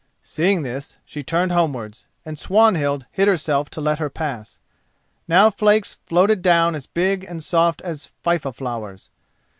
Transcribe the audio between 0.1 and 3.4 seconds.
Seeing this she turned homewards, and Swanhild hid